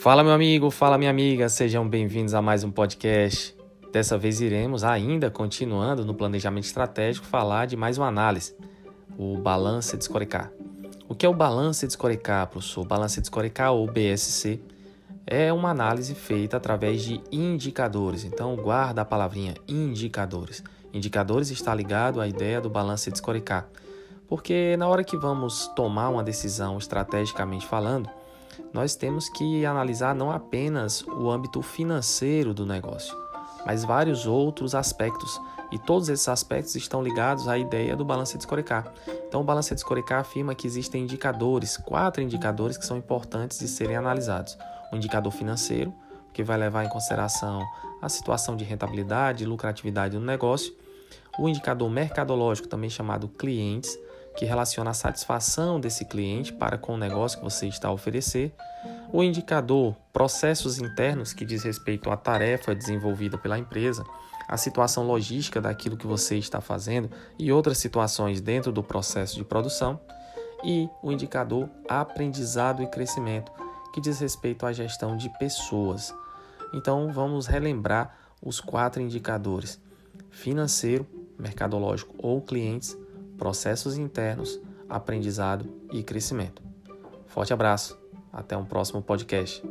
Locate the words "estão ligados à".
36.76-37.58